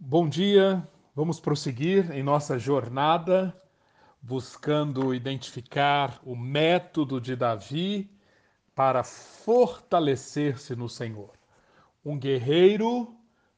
[0.00, 3.52] Bom dia, vamos prosseguir em nossa jornada
[4.22, 8.08] buscando identificar o método de Davi
[8.76, 11.32] para fortalecer-se no Senhor.
[12.04, 13.12] Um guerreiro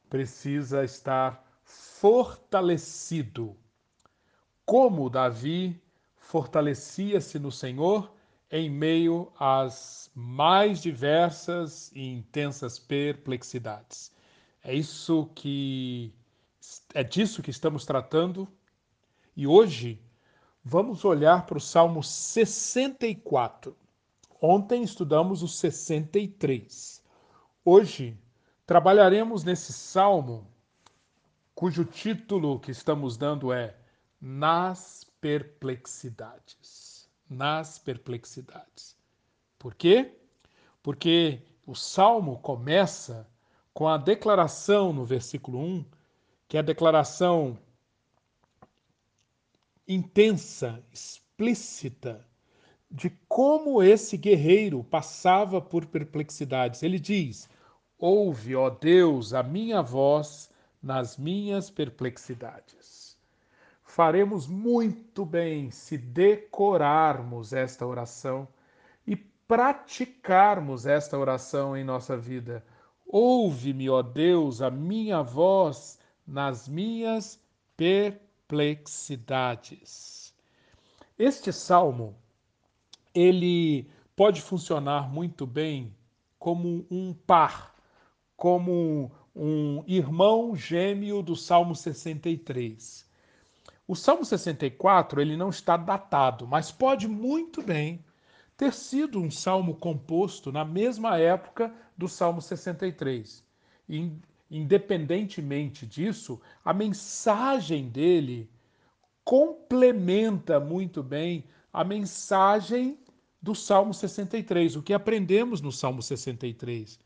[0.09, 3.55] precisa estar fortalecido.
[4.65, 5.79] Como Davi
[6.17, 8.11] fortalecia-se no Senhor
[8.49, 14.11] em meio às mais diversas e intensas perplexidades.
[14.63, 16.11] É isso que
[16.93, 18.47] é disso que estamos tratando.
[19.35, 20.01] E hoje
[20.63, 23.75] vamos olhar para o Salmo 64.
[24.41, 27.03] Ontem estudamos o 63.
[27.63, 28.17] Hoje
[28.65, 30.47] trabalharemos nesse salmo,
[31.53, 33.75] cujo título que estamos dando é
[34.19, 37.09] Nas Perplexidades.
[37.29, 38.95] Nas Perplexidades.
[39.57, 40.17] Por quê?
[40.81, 43.29] Porque o salmo começa
[43.73, 45.85] com a declaração no versículo 1
[46.51, 47.57] que é a declaração
[49.87, 52.27] intensa, explícita,
[52.91, 56.83] de como esse guerreiro passava por perplexidades.
[56.83, 57.49] Ele diz:
[57.97, 60.51] Ouve, ó Deus, a minha voz
[60.83, 63.17] nas minhas perplexidades.
[63.81, 68.45] Faremos muito bem se decorarmos esta oração
[69.07, 72.61] e praticarmos esta oração em nossa vida.
[73.07, 77.39] Ouve-me, ó Deus, a minha voz nas minhas
[77.75, 80.33] perplexidades.
[81.17, 82.15] Este salmo,
[83.13, 85.93] ele pode funcionar muito bem
[86.39, 87.75] como um par,
[88.35, 93.09] como um irmão gêmeo do Salmo 63.
[93.87, 98.03] O Salmo 64, ele não está datado, mas pode muito bem
[98.55, 103.43] ter sido um salmo composto na mesma época do Salmo 63.
[103.89, 104.11] E
[104.51, 108.49] independentemente disso, a mensagem dele
[109.23, 112.99] complementa muito bem a mensagem
[113.41, 116.99] do Salmo 63, o que aprendemos no Salmo 63.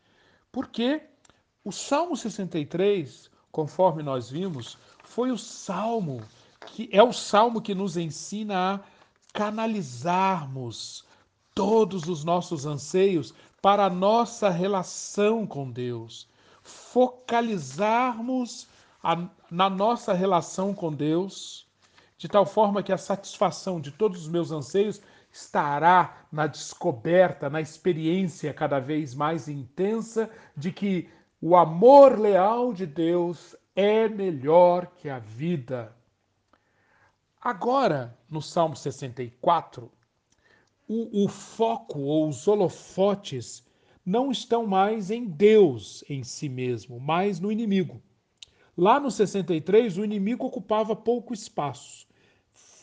[0.52, 1.04] Porque
[1.64, 6.24] o Salmo 63, conforme nós vimos, foi o salmo
[6.66, 8.80] que é o salmo que nos ensina a
[9.32, 11.06] canalizarmos
[11.54, 16.28] todos os nossos anseios para a nossa relação com Deus
[16.66, 18.68] focalizarmos
[19.02, 21.68] a, na nossa relação com Deus,
[22.18, 25.00] de tal forma que a satisfação de todos os meus anseios
[25.32, 31.08] estará na descoberta, na experiência cada vez mais intensa de que
[31.40, 35.96] o amor leal de Deus é melhor que a vida.
[37.40, 39.92] Agora, no Salmo 64,
[40.88, 43.64] o, o foco ou os holofotes
[44.06, 48.02] não estão mais em Deus em si mesmo, mas no inimigo.
[48.78, 52.06] Lá no 63, o inimigo ocupava pouco espaço.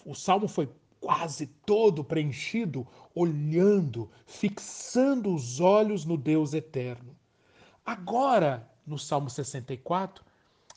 [0.04, 0.68] O salmo foi
[1.00, 7.14] quase todo preenchido, olhando, fixando os olhos no Deus eterno.
[7.84, 10.24] Agora, no Salmo 64,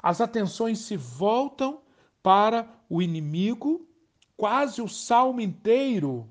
[0.01, 1.79] as atenções se voltam
[2.21, 3.87] para o inimigo,
[4.35, 6.27] quase o salmo inteiro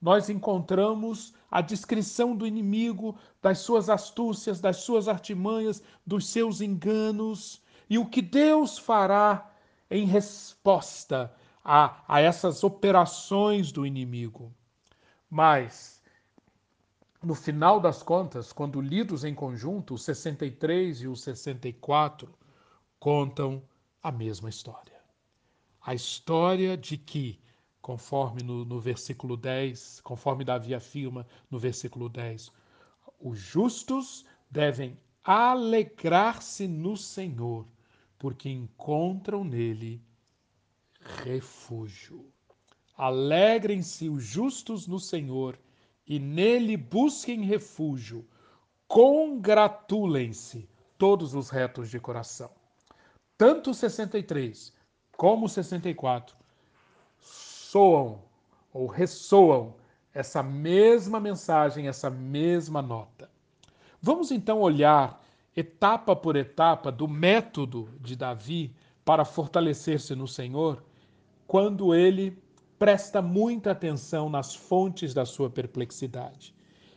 [0.00, 7.62] nós encontramos a descrição do inimigo, das suas astúcias, das suas artimanhas, dos seus enganos
[7.90, 9.52] e o que Deus fará
[9.90, 11.30] em resposta
[11.62, 14.50] a, a essas operações do inimigo.
[15.28, 16.02] Mas,
[17.22, 22.34] no final das contas, quando lidos em conjunto, o 63 e o 64
[22.98, 23.62] contam
[24.02, 25.02] a mesma história.
[25.82, 27.41] A história de que
[27.82, 32.52] conforme no, no versículo 10, conforme Davi afirma no versículo 10.
[33.20, 37.66] Os justos devem alegrar-se no Senhor,
[38.18, 40.00] porque encontram nele
[41.24, 42.24] refúgio.
[42.96, 45.58] Alegrem-se os justos no Senhor
[46.06, 48.24] e nele busquem refúgio.
[48.86, 52.50] Congratulem-se todos os retos de coração.
[53.36, 54.72] Tanto o 63
[55.16, 56.41] como o 64
[57.72, 58.18] soam
[58.70, 59.74] ou ressoam
[60.12, 63.30] essa mesma mensagem, essa mesma nota.
[64.00, 65.24] Vamos então olhar
[65.56, 68.74] etapa por etapa do método de Davi
[69.06, 70.82] para fortalecer-se no Senhor,
[71.46, 72.38] quando ele
[72.78, 76.54] presta muita atenção nas fontes da sua perplexidade,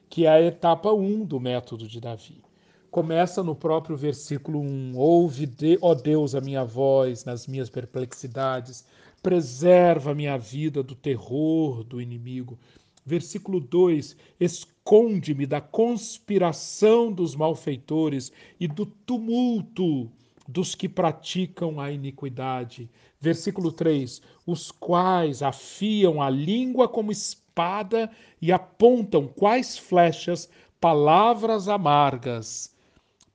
[0.10, 2.44] que é a etapa 1 do método de Davi.
[2.92, 5.50] Começa no próprio versículo 1: Ouve,
[5.82, 8.86] ó Deus, a minha voz nas minhas perplexidades,
[9.26, 12.60] preserva minha vida do terror do inimigo.
[13.04, 20.12] Versículo 2: Esconde-me da conspiração dos malfeitores e do tumulto
[20.48, 22.88] dos que praticam a iniquidade.
[23.20, 30.48] Versículo 3: os quais afiam a língua como espada e apontam quais flechas
[30.80, 32.76] palavras amargas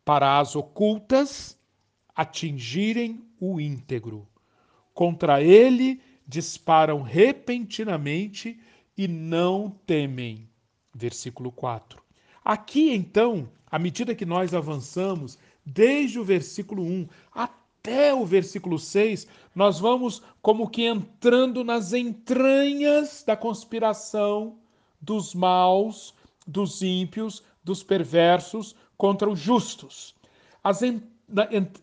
[0.04, 1.58] para as ocultas
[2.14, 4.29] atingirem o íntegro.
[4.94, 8.60] Contra ele disparam repentinamente
[8.96, 10.48] e não temem.
[10.94, 12.02] Versículo 4.
[12.44, 19.26] Aqui, então, à medida que nós avançamos, desde o versículo 1 até o versículo 6,
[19.54, 24.58] nós vamos como que entrando nas entranhas da conspiração
[25.00, 26.14] dos maus,
[26.46, 30.14] dos ímpios, dos perversos contra os justos.
[30.82, 31.00] En...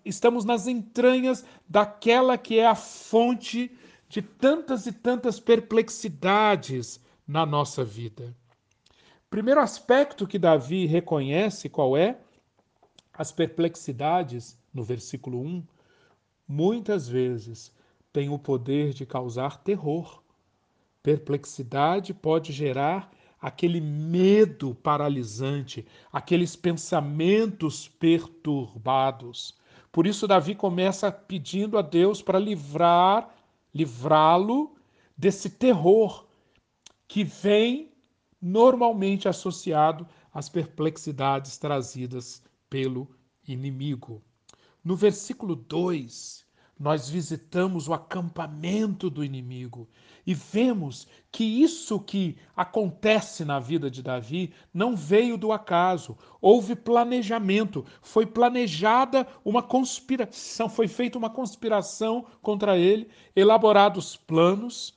[0.03, 3.71] Estamos nas entranhas daquela que é a fonte
[4.09, 8.35] de tantas e tantas perplexidades na nossa vida.
[9.29, 12.17] Primeiro aspecto que Davi reconhece qual é?
[13.13, 15.63] As perplexidades, no versículo 1,
[16.47, 17.73] muitas vezes
[18.13, 20.23] têm o poder de causar terror.
[21.03, 23.11] Perplexidade pode gerar
[23.41, 29.57] aquele medo paralisante, aqueles pensamentos perturbados.
[29.91, 33.33] Por isso Davi começa pedindo a Deus para livrar,
[33.73, 34.75] livrá-lo
[35.15, 36.25] desse terror
[37.07, 37.91] que vem
[38.41, 43.09] normalmente associado às perplexidades trazidas pelo
[43.47, 44.21] inimigo.
[44.83, 46.45] No versículo 2,
[46.79, 49.87] nós visitamos o acampamento do inimigo
[50.27, 56.75] e vemos que isso que acontece na vida de Davi não veio do acaso, houve
[56.75, 64.93] planejamento, foi planejada uma conspiração, foi feita uma conspiração contra ele, elaborados planos,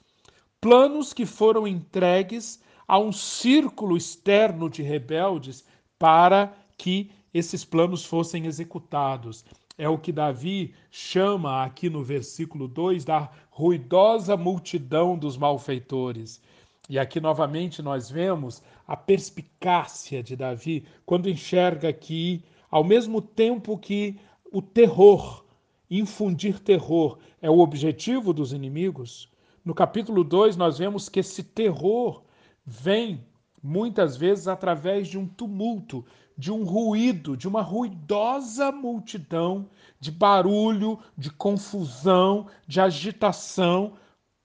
[0.61, 5.65] planos que foram entregues a um círculo externo de rebeldes
[5.97, 9.45] para que esses planos fossem executados.
[9.81, 16.43] É o que Davi chama aqui no versículo 2 da ruidosa multidão dos malfeitores.
[16.87, 23.79] E aqui novamente nós vemos a perspicácia de Davi quando enxerga que, ao mesmo tempo
[23.79, 24.21] que
[24.53, 25.47] o terror,
[25.91, 29.33] infundir terror, é o objetivo dos inimigos,
[29.65, 32.23] no capítulo 2 nós vemos que esse terror
[32.67, 33.25] vem
[33.63, 36.05] muitas vezes através de um tumulto,
[36.41, 39.69] de um ruído, de uma ruidosa multidão,
[40.01, 43.93] de barulho, de confusão, de agitação,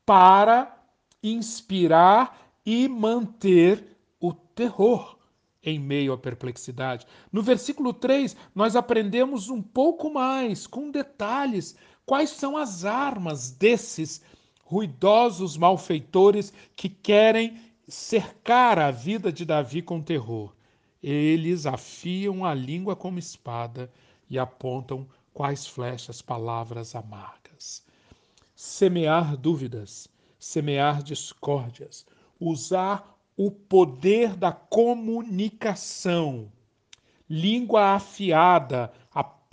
[0.05, 0.77] para
[1.23, 5.17] inspirar e manter o terror
[5.63, 7.07] em meio à perplexidade.
[7.31, 14.21] No versículo 3, nós aprendemos um pouco mais, com detalhes, quais são as armas desses
[14.65, 17.57] ruidosos malfeitores que querem
[17.87, 20.54] cercar a vida de Davi com terror.
[21.07, 23.91] Eles afiam a língua como espada
[24.27, 27.85] e apontam quais flechas palavras amargas.
[28.55, 30.09] Semear dúvidas,
[30.39, 32.07] semear discórdias,
[32.39, 36.51] usar o poder da comunicação.
[37.29, 38.91] Língua afiada,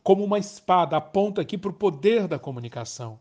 [0.02, 3.20] como uma espada, aponta aqui para o poder da comunicação.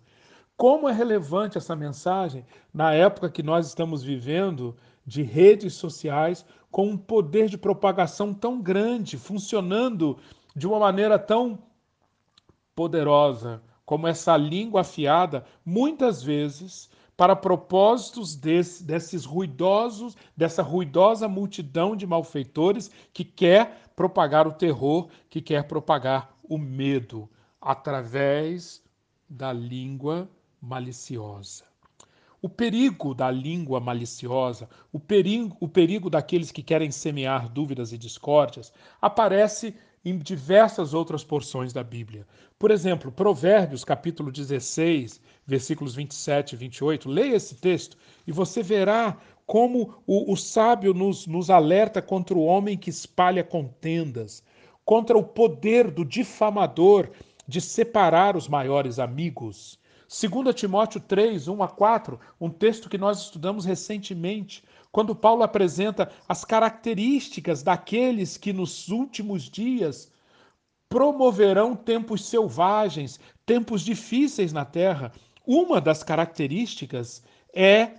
[0.56, 6.88] Como é relevante essa mensagem na época que nós estamos vivendo, de redes sociais com
[6.88, 10.18] um poder de propagação tão grande, funcionando
[10.56, 11.60] de uma maneira tão
[12.74, 21.96] poderosa, como essa língua afiada, muitas vezes para propósitos desse, desses ruidosos, dessa ruidosa multidão
[21.96, 27.30] de malfeitores que quer propagar o terror, que quer propagar o medo
[27.60, 28.82] através
[29.30, 30.28] da língua
[30.60, 31.71] maliciosa.
[32.44, 37.98] O perigo da língua maliciosa, o perigo, o perigo daqueles que querem semear dúvidas e
[38.00, 42.26] discórdias, aparece em diversas outras porções da Bíblia.
[42.58, 47.10] Por exemplo, Provérbios, capítulo 16, versículos 27 e 28.
[47.10, 47.96] Leia esse texto
[48.26, 53.44] e você verá como o, o sábio nos, nos alerta contra o homem que espalha
[53.44, 54.44] contendas,
[54.84, 57.12] contra o poder do difamador
[57.48, 59.80] de separar os maiores amigos.
[60.12, 66.12] 2 Timóteo 3, 1 a 4, um texto que nós estudamos recentemente, quando Paulo apresenta
[66.28, 70.12] as características daqueles que nos últimos dias
[70.90, 75.14] promoverão tempos selvagens, tempos difíceis na terra.
[75.48, 77.92] Uma das características é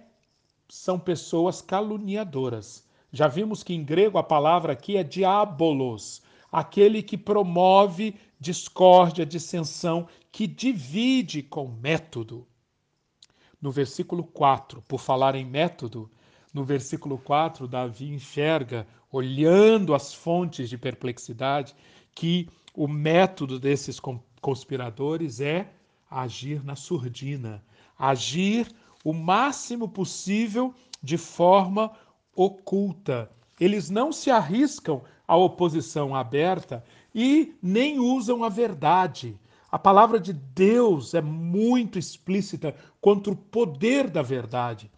[0.69, 2.87] são pessoas caluniadoras.
[3.11, 10.07] Já vimos que em grego a palavra aqui é diabolos, aquele que promove discórdia, dissensão,
[10.33, 12.49] que divide com método.
[13.61, 16.11] No versículo 4, por falar em método,
[16.53, 21.77] no versículo 4, Davi enxerga, olhando as fontes de perplexidade,
[22.15, 24.01] que o método desses
[24.41, 25.71] conspiradores é
[26.11, 27.63] agir na surdina,
[27.99, 28.75] agir
[29.05, 31.93] o máximo possível de forma
[32.35, 33.31] oculta.
[33.61, 36.85] Eles não se arriscam à oposição aberta
[37.15, 39.39] e nem usam a verdade.
[39.73, 44.91] A palavra de Deus é muito explícita contra o poder da verdade.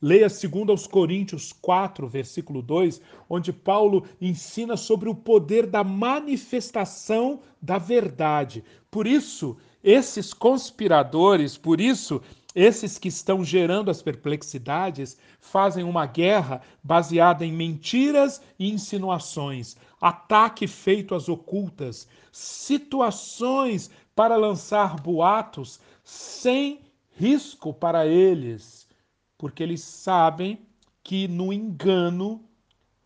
[0.00, 7.40] Leia segundo aos Coríntios 4, versículo 2, onde Paulo ensina sobre o poder da manifestação
[7.60, 8.62] da verdade.
[8.88, 12.22] Por isso, esses conspiradores, por isso,
[12.54, 20.66] esses que estão gerando as perplexidades, fazem uma guerra baseada em mentiras e insinuações, ataque
[20.66, 26.82] feito às ocultas, situações para lançar boatos sem
[27.16, 28.86] risco para eles
[29.38, 30.58] porque eles sabem
[31.02, 32.44] que no engano,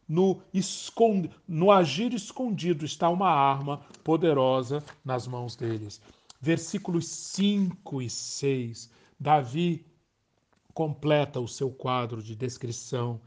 [0.08, 6.02] no, esconde, no agir escondido, está uma arma poderosa nas mãos deles.
[6.40, 9.86] Versículos 5 e 6, Davi
[10.72, 13.20] completa o seu quadro de descrição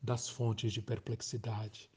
[0.00, 1.90] das fontes de perplexidade.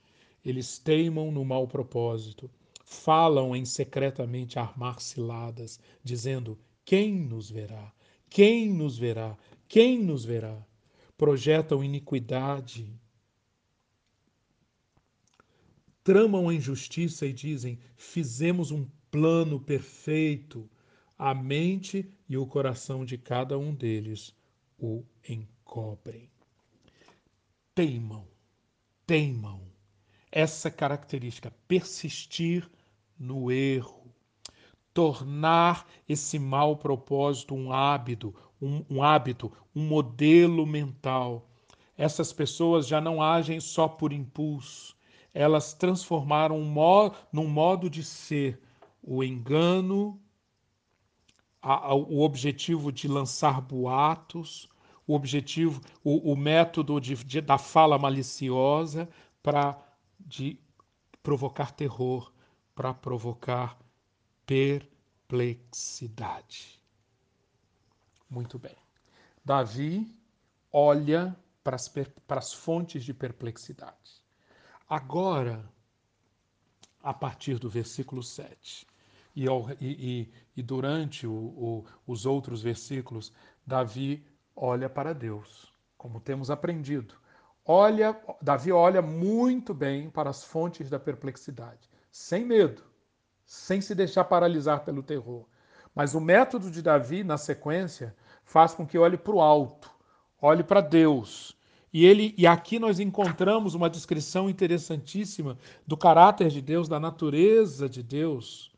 [0.44, 2.50] Eles teimam no mau propósito,
[2.90, 7.92] falam em secretamente armar ciladas, dizendo: Quem nos verá?
[8.30, 9.38] Quem nos verá?
[9.68, 10.66] Quem nos verá?
[11.18, 12.90] Projetam iniquidade,
[16.02, 20.70] tramam a injustiça e dizem: fizemos um plano perfeito.
[21.20, 24.34] A mente e o coração de cada um deles
[24.78, 26.30] o encobrem.
[27.76, 28.26] Teimam,
[29.06, 29.60] teimam.
[30.32, 32.70] Essa característica, persistir
[33.20, 34.12] no erro,
[34.94, 41.48] tornar esse mau propósito um hábito, um, um hábito, um modelo mental.
[41.98, 44.96] Essas pessoas já não agem só por impulso,
[45.34, 48.60] elas transformaram um modo, num modo de ser
[49.04, 50.20] o engano,
[51.62, 54.68] a, a, o objetivo de lançar boatos,
[55.06, 59.08] o objetivo, o, o método de, de, da fala maliciosa
[59.42, 59.78] para
[60.20, 60.60] de
[61.22, 62.32] provocar terror,
[62.78, 63.78] para provocar
[64.46, 66.80] perplexidade.
[68.30, 68.78] Muito bem.
[69.44, 70.16] Davi
[70.72, 74.24] olha para as, fontes de perplexidade.
[74.88, 75.68] Agora,
[77.02, 78.86] a partir do versículo 7,
[79.36, 79.48] e,
[79.82, 83.34] e, e durante o, o, os outros versículos,
[83.66, 84.24] Davi
[84.56, 87.16] olha para Deus, como temos aprendido.
[87.66, 92.82] Olha, Davi olha muito bem para as fontes da perplexidade, sem medo,
[93.46, 95.46] sem se deixar paralisar pelo terror,
[95.94, 99.90] mas o método de Davi, na sequência, faz com que olhe para o alto,
[100.42, 101.56] olhe para Deus.
[101.94, 107.88] E, ele, e aqui nós encontramos uma descrição interessantíssima do caráter de Deus, da natureza
[107.88, 108.72] de Deus,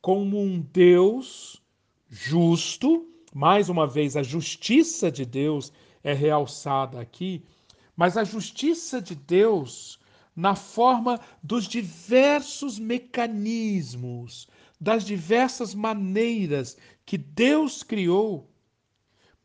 [0.00, 1.62] como um Deus
[2.10, 3.08] justo.
[3.34, 5.72] Mais uma vez, a justiça de Deus
[6.04, 7.42] é realçada aqui,
[7.96, 9.98] mas a justiça de Deus
[10.34, 14.48] na forma dos diversos mecanismos,
[14.80, 18.48] das diversas maneiras que Deus criou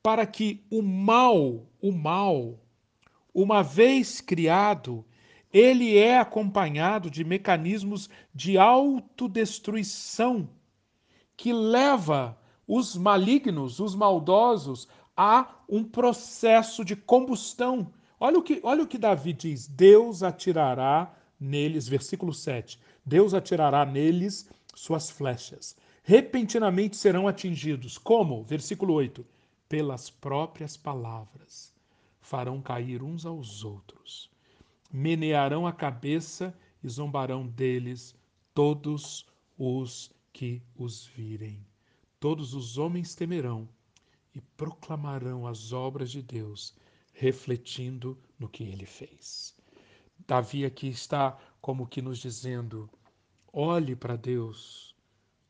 [0.01, 2.59] para que o mal, o mal,
[3.33, 5.03] uma vez criado,
[5.51, 10.49] ele é acompanhado de mecanismos de autodestruição
[11.35, 12.37] que leva
[12.67, 17.91] os malignos, os maldosos, a um processo de combustão.
[18.19, 22.79] Olha o que, olha o que Davi diz: Deus atirará neles, versículo 7.
[23.05, 25.75] Deus atirará neles suas flechas.
[26.03, 27.97] Repentinamente serão atingidos.
[27.97, 28.43] Como?
[28.43, 29.25] Versículo 8.
[29.67, 31.73] Pelas próprias palavras.
[32.21, 34.29] Farão cair uns aos outros.
[34.91, 38.15] Menearão a cabeça e zombarão deles
[38.53, 39.25] todos
[39.57, 41.59] os que os virem.
[42.19, 43.67] Todos os homens temerão
[44.33, 46.73] e proclamarão as obras de Deus,
[47.15, 49.55] refletindo no que ele fez.
[50.27, 52.89] Davi aqui está como que nos dizendo:
[53.51, 54.93] Olhe para Deus,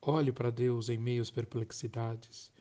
[0.01, 2.51] olhe para Deus em meio às perplexidades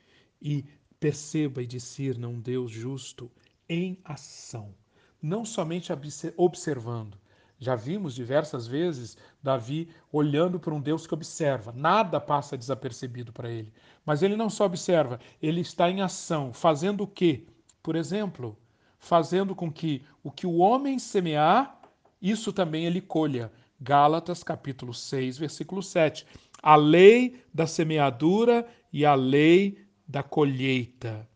[0.41, 0.65] e
[0.99, 3.31] perceba e discirna um Deus justo
[3.69, 4.75] em ação,
[5.21, 5.93] não somente
[6.37, 7.19] observando.
[7.59, 13.51] Já vimos diversas vezes Davi olhando para um Deus que observa, nada passa desapercebido para
[13.51, 13.73] ele.
[14.05, 17.47] Mas ele não só observa, ele está em ação, fazendo o quê?
[17.83, 18.59] Por exemplo,
[19.05, 21.79] fazendo com que o que o homem semear,
[22.21, 23.53] isso também ele colha.
[23.81, 26.27] Gálatas capítulo 6, versículo 7.
[26.63, 31.29] A lei da semeadura e a lei da colheita.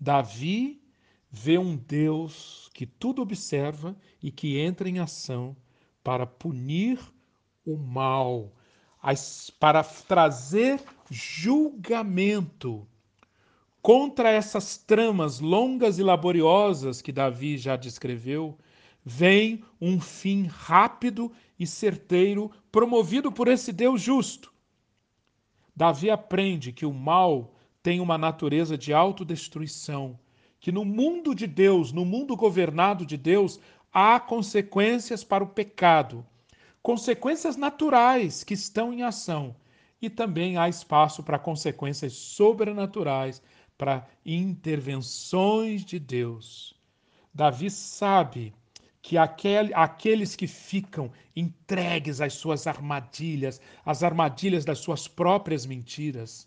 [0.00, 0.82] Davi
[1.30, 5.54] vê um Deus que tudo observa e que entra em ação
[6.02, 6.98] para punir
[7.64, 8.54] o mal.
[9.58, 12.86] para trazer julgamento
[13.82, 18.58] contra essas tramas longas e laboriosas que Davi já descreveu,
[19.04, 24.52] vem um fim rápido e certeiro promovido por esse Deus justo.
[25.74, 30.18] Davi aprende que o mal tem uma natureza de autodestruição,
[30.58, 33.58] que no mundo de Deus, no mundo governado de Deus,
[33.90, 36.24] há consequências para o pecado,
[36.82, 39.56] consequências naturais que estão em ação,
[40.02, 43.42] e também há espaço para consequências sobrenaturais,
[43.80, 46.78] para intervenções de Deus.
[47.32, 48.52] Davi sabe
[49.00, 56.46] que aquel, aqueles que ficam entregues às suas armadilhas, às armadilhas das suas próprias mentiras,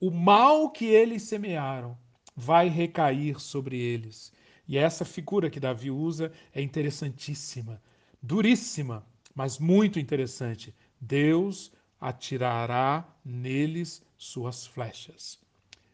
[0.00, 1.98] o mal que eles semearam
[2.36, 4.32] vai recair sobre eles.
[4.68, 7.82] E essa figura que Davi usa é interessantíssima,
[8.22, 9.04] duríssima,
[9.34, 10.72] mas muito interessante.
[11.00, 15.47] Deus atirará neles suas flechas.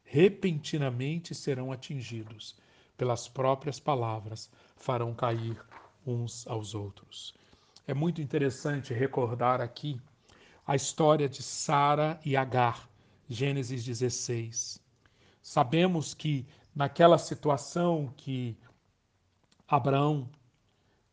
[0.05, 2.57] Repentinamente serão atingidos
[2.97, 5.61] pelas próprias palavras, farão cair
[6.07, 7.35] uns aos outros.
[7.87, 10.01] É muito interessante recordar aqui
[10.67, 12.89] a história de Sara e Agar,
[13.29, 14.81] Gênesis 16.
[15.43, 18.57] Sabemos que naquela situação que
[19.69, 20.29] Abraão,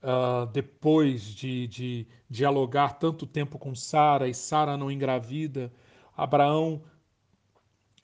[0.01, 5.71] uh, depois de, de dialogar tanto tempo com Sara e Sara não engravida,
[6.15, 6.81] Abraão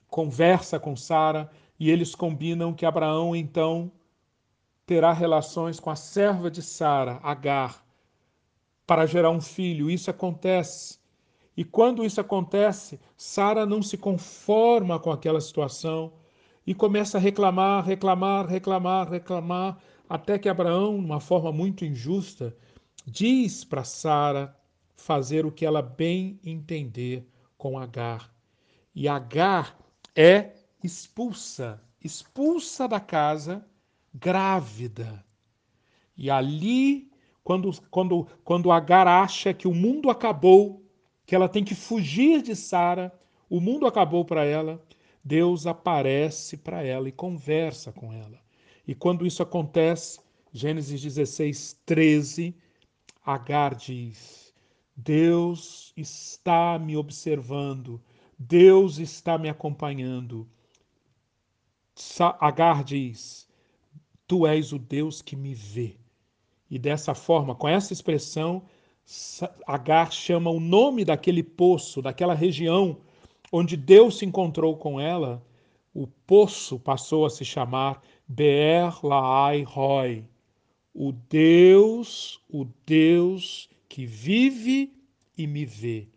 [0.08, 3.90] conversa com Sara e eles combinam que Abraão então
[4.84, 7.84] terá relações com a serva de Sara, Agar,
[8.86, 9.90] para gerar um filho.
[9.90, 10.98] Isso acontece.
[11.56, 16.12] E quando isso acontece, Sara não se conforma com aquela situação
[16.66, 22.56] e começa a reclamar, reclamar, reclamar, reclamar, até que Abraão, de uma forma muito injusta,
[23.04, 24.56] diz para Sara
[24.96, 28.32] fazer o que ela bem entender com Agar.
[28.94, 29.76] E Agar
[30.20, 33.64] é expulsa, expulsa da casa
[34.12, 35.24] grávida.
[36.16, 37.08] E ali,
[37.44, 40.84] quando, quando, quando Agar acha que o mundo acabou,
[41.24, 43.16] que ela tem que fugir de Sara,
[43.48, 44.84] o mundo acabou para ela,
[45.22, 48.40] Deus aparece para ela e conversa com ela.
[48.88, 50.18] E quando isso acontece,
[50.52, 52.56] Gênesis 16, 13,
[53.24, 54.52] Agar diz:
[54.96, 58.02] Deus está me observando,
[58.38, 60.48] Deus está me acompanhando.
[62.38, 63.48] Agar diz:
[64.26, 65.96] Tu és o Deus que me vê.
[66.70, 68.62] E dessa forma, com essa expressão,
[69.66, 72.98] Agar chama o nome daquele poço, daquela região
[73.50, 75.42] onde Deus se encontrou com ela,
[75.94, 80.24] o poço passou a se chamar Beer Laai Roy,
[80.92, 84.92] o Deus, o Deus que vive
[85.36, 86.08] e me vê.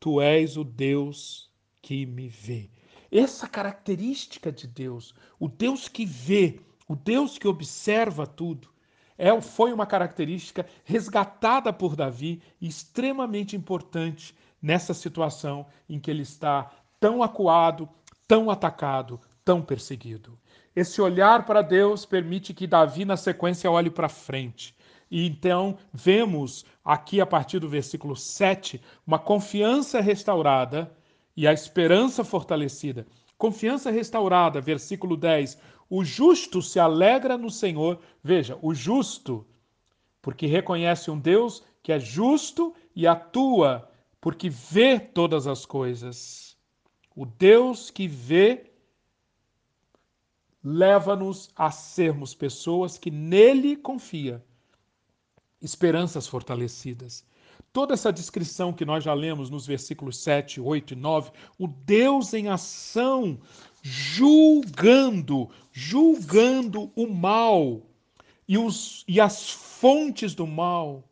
[0.00, 1.52] Tu és o Deus
[1.84, 2.70] que me vê.
[3.12, 8.70] Essa característica de Deus, o Deus que vê, o Deus que observa tudo,
[9.18, 16.22] é, foi uma característica resgatada por Davi e extremamente importante nessa situação em que ele
[16.22, 17.86] está tão acuado,
[18.26, 20.38] tão atacado, tão perseguido.
[20.74, 24.74] Esse olhar para Deus permite que Davi, na sequência, olhe para frente.
[25.10, 30.90] E então vemos aqui, a partir do versículo 7, uma confiança restaurada
[31.36, 33.06] e a esperança fortalecida.
[33.36, 35.58] Confiança restaurada, versículo 10.
[35.90, 38.00] O justo se alegra no Senhor.
[38.22, 39.46] Veja, o justo,
[40.22, 46.56] porque reconhece um Deus que é justo e atua, porque vê todas as coisas.
[47.14, 48.70] O Deus que vê
[50.62, 54.42] leva-nos a sermos pessoas que nele confia.
[55.60, 57.24] Esperanças fortalecidas.
[57.72, 62.32] Toda essa descrição que nós já lemos nos versículos 7, 8 e 9, o Deus
[62.32, 63.38] em ação,
[63.82, 67.82] julgando, julgando o mal
[68.46, 71.02] e, os, e as fontes do mal,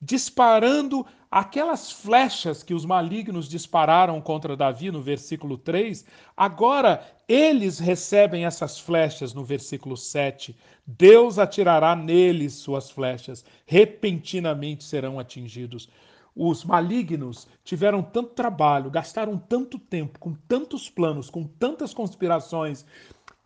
[0.00, 6.04] disparando aquelas flechas que os malignos dispararam contra Davi no versículo 3,
[6.36, 10.56] agora eles recebem essas flechas no versículo 7.
[10.86, 15.88] Deus atirará neles suas flechas, repentinamente serão atingidos.
[16.36, 22.86] Os malignos tiveram tanto trabalho, gastaram tanto tempo, com tantos planos, com tantas conspirações,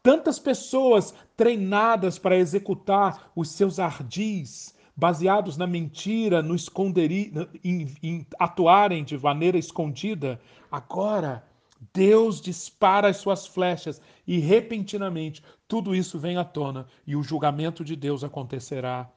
[0.02, 7.32] tantas pessoas treinadas para executar os seus ardis, baseados na mentira, no esconderi,
[7.62, 10.40] em, em atuarem de maneira escondida.
[10.72, 11.46] Agora,
[11.94, 17.84] Deus dispara as suas flechas e repentinamente tudo isso vem à tona e o julgamento
[17.84, 19.08] de Deus acontecerá.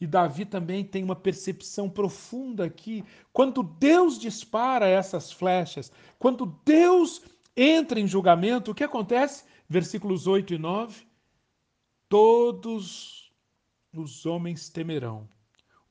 [0.00, 3.04] E Davi também tem uma percepção profunda aqui.
[3.32, 7.22] Quando Deus dispara essas flechas, quando Deus
[7.56, 9.44] entra em julgamento, o que acontece?
[9.68, 11.06] Versículos 8 e 9.
[12.08, 13.19] Todos
[13.92, 15.28] os homens temerão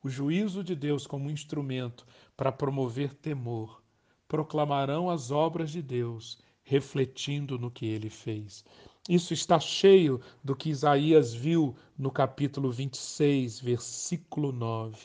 [0.02, 3.82] o juízo de Deus como instrumento para promover temor.
[4.26, 8.64] Proclamarão as obras de Deus, refletindo no que ele fez.
[9.08, 14.96] Isso está cheio do que Isaías viu no capítulo 26, versículo 9.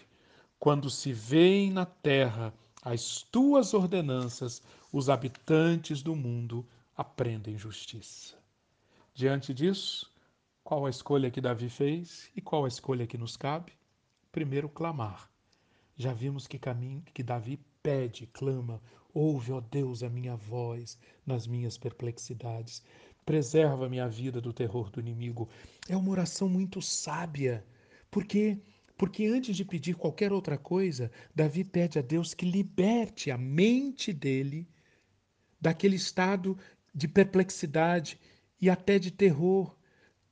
[0.60, 8.36] Quando se veem na terra as tuas ordenanças, os habitantes do mundo aprendem justiça.
[9.14, 10.10] Diante disso,
[10.66, 13.72] qual a escolha que Davi fez e qual a escolha que nos cabe?
[14.32, 15.30] Primeiro, clamar.
[15.96, 18.82] Já vimos que caminho que Davi pede, clama,
[19.14, 22.82] ouve, ó Deus, a minha voz nas minhas perplexidades.
[23.24, 25.48] Preserva minha vida do terror do inimigo.
[25.88, 27.64] É uma oração muito sábia,
[28.10, 28.60] porque
[28.98, 34.12] porque antes de pedir qualquer outra coisa, Davi pede a Deus que liberte a mente
[34.12, 34.68] dele
[35.62, 36.58] daquele estado
[36.94, 38.18] de perplexidade
[38.60, 39.78] e até de terror.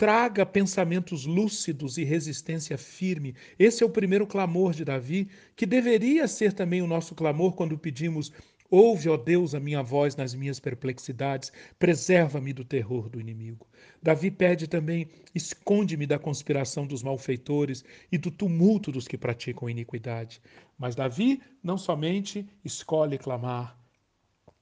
[0.04, 3.34] Traga pensamentos lúcidos e resistência firme.
[3.58, 7.78] Esse é o primeiro clamor de Davi, que deveria ser também o nosso clamor quando
[7.78, 8.30] pedimos
[8.70, 13.66] Ouve, ó Deus, a minha voz nas minhas perplexidades, preserva-me do terror do inimigo.
[14.02, 20.42] Davi pede também: esconde-me da conspiração dos malfeitores e do tumulto dos que praticam iniquidade.
[20.78, 23.80] Mas Davi não somente escolhe clamar,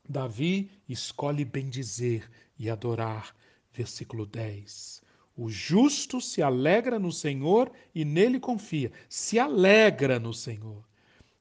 [0.07, 3.35] Davi escolhe bendizer e adorar.
[3.73, 5.00] Versículo 10.
[5.35, 10.83] O justo se alegra no Senhor e nele confia, se alegra no Senhor.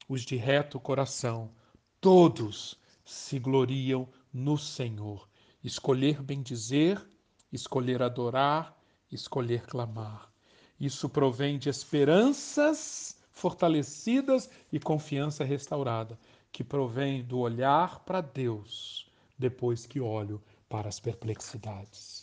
[0.07, 1.51] Os de reto coração
[1.99, 5.27] todos se gloriam no Senhor.
[5.63, 7.05] Escolher bendizer,
[7.51, 8.75] escolher adorar,
[9.11, 10.31] escolher clamar.
[10.79, 16.17] Isso provém de esperanças fortalecidas e confiança restaurada,
[16.51, 22.20] que provém do olhar para Deus depois que olho para as perplexidades.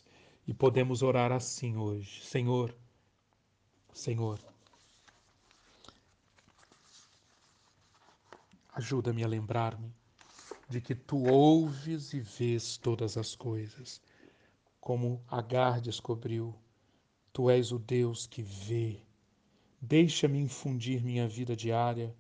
[0.49, 2.75] E podemos orar assim hoje: Senhor,
[3.93, 4.41] Senhor,
[8.79, 9.93] Ajuda-me a lembrar-me
[10.69, 14.01] de que tu ouves e vês todas as coisas.
[14.81, 16.55] Como Agar descobriu,
[17.33, 19.03] tu és o Deus que vê.
[19.83, 22.15] Deixa-me infundir minha vida diária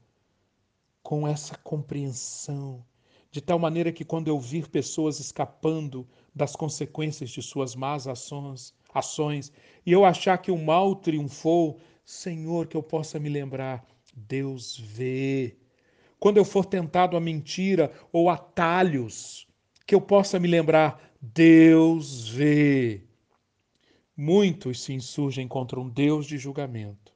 [1.00, 2.84] com essa compreensão,
[3.30, 6.08] de tal maneira que quando eu vir pessoas escapando
[6.38, 9.52] das consequências de suas más ações, ações
[9.84, 15.58] e eu achar que o mal triunfou, Senhor, que eu possa me lembrar, Deus vê
[16.18, 19.46] quando eu for tentado a mentira ou atalhos,
[19.86, 23.04] que eu possa me lembrar: Deus vê.
[24.16, 27.12] Muitos se insurgem contra um Deus de julgamento.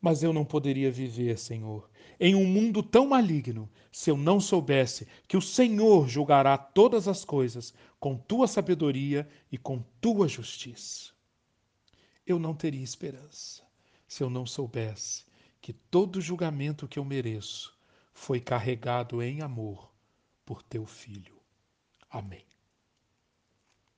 [0.00, 5.06] Mas eu não poderia viver, Senhor, em um mundo tão maligno se eu não soubesse
[5.28, 11.12] que o Senhor julgará todas as coisas com tua sabedoria e com tua justiça.
[12.26, 13.62] Eu não teria esperança
[14.08, 15.24] se eu não soubesse
[15.60, 17.78] que todo julgamento que eu mereço
[18.14, 19.92] foi carregado em amor
[20.44, 21.38] por teu Filho.
[22.10, 22.49] Amém.